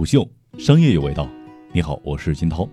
[0.00, 1.28] 虎嗅商业有味道，
[1.74, 2.66] 你好，我是金涛。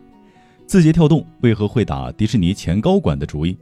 [0.65, 3.57] 字节跳动为何会打迪士尼前高管的主意？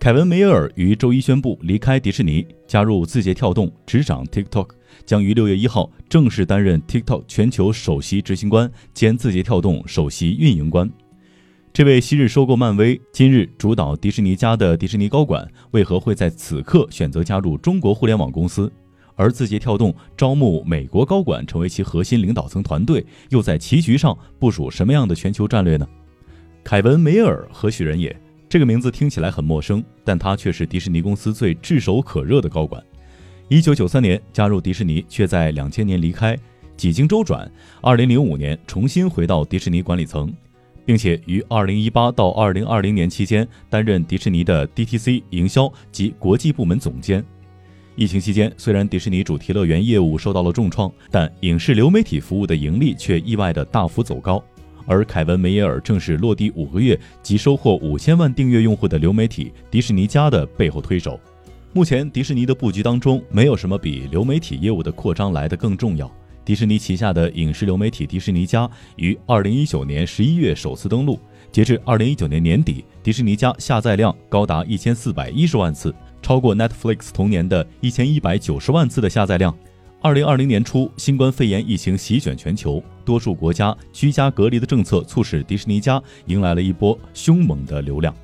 [0.00, 4.70] 凯文·梅尔于周一宣布离开迪士尼，加入字节跳动，执掌 TikTok，
[5.04, 10.90] 将于六月一号正式担任 TikTok 全球首席执行官兼字节跳动首席运营官。
[11.70, 18.72] 这位昔日收购漫威、今日主导迪士尼家的迪士尼高管，为何会在此刻选择加入中国互联网公司？
[19.16, 25.86] 而字节跳动招募美国高管成为其核心领导层团队，又在棋局上部署什么样的全球战略呢？
[26.62, 28.14] 凯文·梅尔何许人也？
[28.48, 32.82] 这个名字听起来很陌生，但他却是迪士尼公司最炙手可热的高管。
[33.48, 36.38] 一九九三年加入迪士尼，却在两千年离开，
[36.76, 37.50] 几经周转，
[37.82, 40.32] 二零零五年重新回到迪士尼管理层，
[40.86, 47.24] 并且于二零一八到二零二零年期间担任迪士尼的 DTC 营销及国际部门总监。
[47.96, 54.42] 疫情期间，虽然迪士尼主题乐园业务受到了重创，但影视流媒体服务的盈利却意外的大幅走高。
[54.84, 61.18] 而凯文·梅耶尔正是落地五个月即收获五千万订阅用户的流媒体迪士尼家的背后推手。
[61.72, 66.10] 目前，迪士尼的布局当中，没有什么比流媒体业务的扩张来得更重要。
[66.44, 71.18] 迪士尼旗下的影视流媒体迪士尼家于二零一九年十一月首次登陆，
[71.50, 75.94] 截至二零一九年年底，迪士尼家下载量高达一千四百一十万次。
[76.24, 79.54] 超过 Netflix 同年的一千一百九十万次的下载量。
[80.00, 88.14] 二零二零年初，新冠肺炎疫情席卷全球，多数国家居家隔离的政策促使迪士尼家迎来了一波凶猛的流量。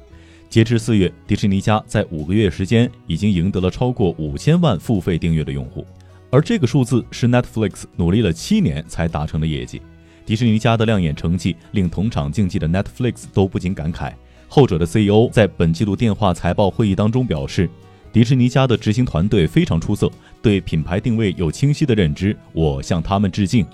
[0.48, 5.86] 截至四月，迪士尼家在五个月时间已经赢得了超过五千万付费订阅的用户，
[6.30, 9.82] 而这个数字是 Netflix 努力了七年才达成的业绩。
[10.24, 14.14] 迪士尼家的亮眼成绩令同场竞技的 Netflix 都不禁感慨。
[14.48, 17.68] 后者的 CEO 在本季度电话财报会议当中表示。
[18.12, 20.10] 迪士尼家的执行团队非常出色，
[20.42, 23.64] 对品牌定位有清晰的认知，我向他们致敬。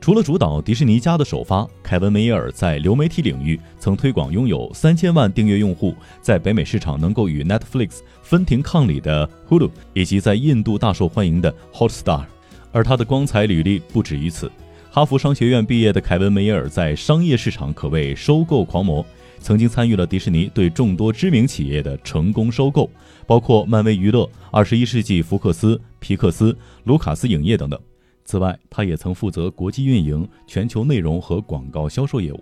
[0.00, 12.24] 除了主导迪士尼家的首发，凯文·梅耶尔在流媒体领域曾推广拥有三千万订阅用户，在北美市场能够与 Netflix 分庭抗礼的 Hulu，以及在印度大受欢迎的 Hotstar。
[12.72, 14.50] 而他的光彩履历不止于此。
[14.94, 19.04] 哈佛商学院毕业的凯文·梅耶尔在商业市场可谓收购狂魔。
[19.40, 22.88] 曾经参与了迪士尼对众多知名企业的成功收购，
[23.26, 27.76] 包括漫威娱乐、二十一世纪福克斯、皮克斯、卢卡斯影业等等。
[28.24, 32.40] 此外，他也曾负责国际运营、全球内容和广告销售业务。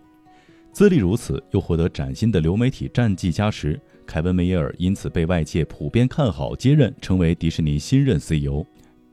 [0.73, 8.63] 资历如此，又获得崭新的流媒体战绩加持，凯文·梅耶尔因此被外界普遍看好，接任成为迪士尼新任 CEO。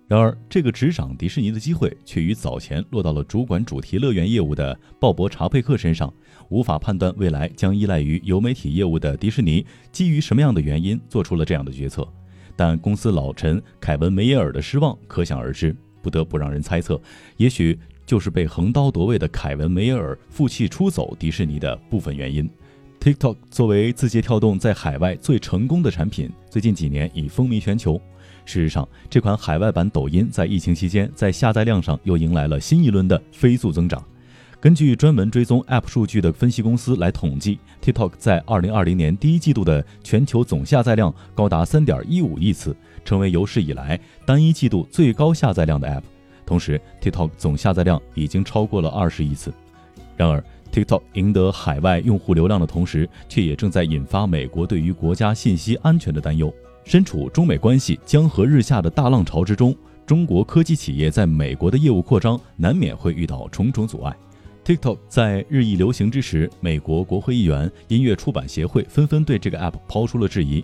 [0.09, 6.11] 然而，这个执掌迪士尼的机会却与早前落到了主管主题乐园业务的鲍勃·查佩克身上。
[6.49, 12.07] 无法判断未来将依赖于流媒体业务的迪士尼，基于什么样的原因做出了这样的决策？
[12.55, 16.99] 但公司老臣凯文·梅耶尔的失望可想而知，不得不让人猜测，
[17.37, 22.49] 也许就是被横刀夺位的凯文·梅耶尔负气出走迪士尼的部分原因。
[22.99, 27.95] TikTok 作为字节跳动在海外最成功的产品，最近几年已风靡全球。
[28.45, 34.03] 事实上，这款海外版抖音在疫情期间，在下载量上又迎来了新一轮的飞速增长。
[34.59, 46.03] 根据专门追踪 App 数据的分析公司来统计，TikTok 在2020年第一季度的全球总下载量高达3.15亿次，成为有史以来单一季度最高下载量的 App。
[46.45, 49.53] 同时，TikTok 总下载量已经超过了20亿次。
[50.17, 56.53] 然而，TikTok 赢得海外用户流量的同时，却也正在引发美国对于国家信息安全的担忧。
[56.83, 59.75] 身处中美关系江河日下的大浪潮之中，
[60.05, 64.15] 中国科技企业在美国的业务扩张难免会遇到重重阻碍。
[64.65, 70.63] TikTok 在日益流行之时，美国国会议员、音乐出版协会纷纷对这个 App 抛出了质疑。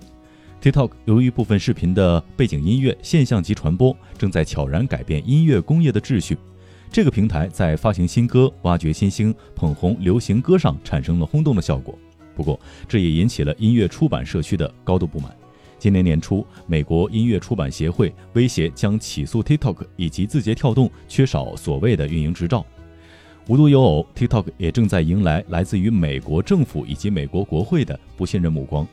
[0.62, 6.38] TikTok 由于部分视频的背景音乐现象级传播，正在悄然改变音乐工业的秩序。
[6.92, 11.98] 这个平台在发行新歌、挖掘新星、捧红流行歌上产生了轰动的效果。
[12.36, 15.36] 不过，这也引起了音乐出版社区的高度不满。
[15.78, 22.66] 今年年初，美国音乐出版协会威胁将起诉 TikTok 以及字节跳动缺少所谓的运营执照。
[23.48, 28.88] 无独有偶，TikTok 也正在迎来来自于美国政府以及美国国会的不信任目光。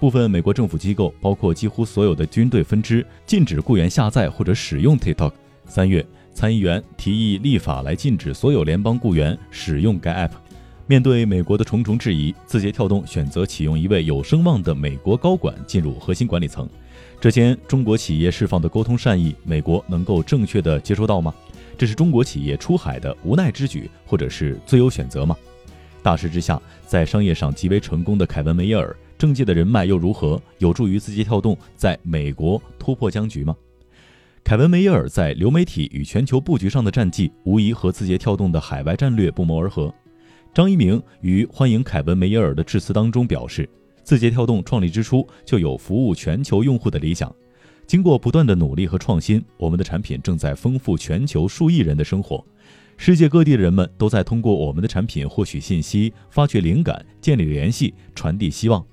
[0.00, 5.32] 部分美国政府机构，包括几乎所有的军队分支，禁止雇员下载或者使用 TikTok。
[5.66, 6.04] 三月，
[6.34, 10.32] 参议员提议立法来禁止所有联邦雇员使用该 App。
[10.86, 16.68] 面对美国的重重质疑，字节跳动选择启用一位有声望的美国高管进入核心管理层。
[17.18, 21.32] 这间中国企业释放的沟通善意，美国能够正确的接收到吗？
[21.78, 25.34] 这是中国企业出海的无奈之举，或者是最优选择吗？
[26.02, 30.38] 大势之下，在商业上极为成功的凯文·梅耶尔，政界的人脉又如何？
[30.58, 33.56] 有助于字节跳动在美国突破僵局吗？
[34.44, 39.92] 凯文·梅耶尔在流媒体与全球布局上的战绩，无疑和字节跳动的海外战略不谋而合。
[40.52, 43.66] 张一鸣于欢迎凯文·梅耶尔的致辞当中表示，
[44.02, 47.34] 字节跳动创立之初就有服务全球用户的理想，
[47.86, 52.44] 经过不断的努力和创新，我们的产品正在丰富全球数亿人的生活。
[52.98, 58.84] 世界各地的人们都在通过我们的产品获取信息、发掘灵感、建立联系、传递希望。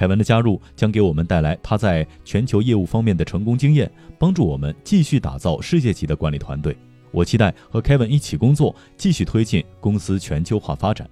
[0.00, 6.74] 凯文的加入将给我们带来他在全球业务方面的成功经验，帮助我们继续打造世界级的管理团队。
[7.10, 11.06] 我期待和凯文一起工作，继续推进公司全球化发展。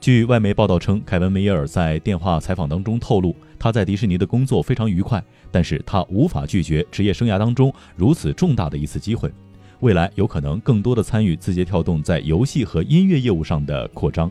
[0.00, 5.20] 据外媒报道称，凯文·梅耶尔在电话采访当中透露，他在迪士尼的工作非常愉快，
[5.50, 9.28] 但是他无法拒绝职业生涯当中如此重大的一次机会，
[9.80, 14.30] 未来有可能更多的参与字节跳动在游戏和音乐业务上的扩张。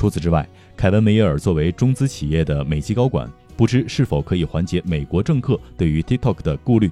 [0.00, 0.48] 除此之外，
[0.78, 6.90] 凯文·梅耶尔作为中资企业的美籍高管，不知是否可以缓解美国政客对于 TikTok 的顾虑。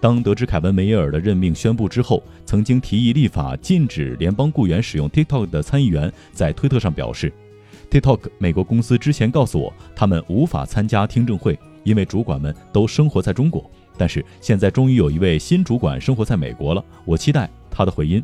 [0.00, 7.32] 当得知凯文·梅耶尔的任命宣布之后，曾经提议立法禁止联邦雇员使用 TikTok 的参议员在推特上表示
[7.90, 13.68] ：“TikTok 美国公司之前告诉我，他们无法参加听证会，因为主管们都生活在中国。
[13.98, 18.22] 但是现在终于有一位新主管生活在美国了，我期待他的回音。”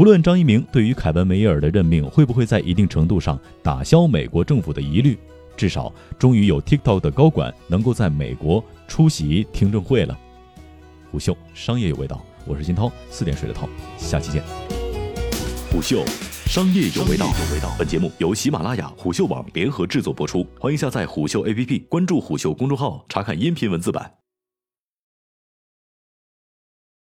[0.00, 5.14] 无论张一鸣对于凯文·梅耶尔的任命会不会在一定程度上打消美国政府的疑虑，
[5.58, 10.18] 至少终于有 TikTok 的高管能够在美国出席听证会了。
[11.12, 13.68] 虎嗅商业有味道，我是金涛，四点水的涛，
[13.98, 14.42] 下期见。
[15.70, 16.02] 虎嗅
[16.46, 24.19] 商业有味道，有味道本节目由喜马拉雅、虎嗅网联合制作播出，欢迎下载虎嗅 APP，关注虎嗅公众号，查看音频文字版。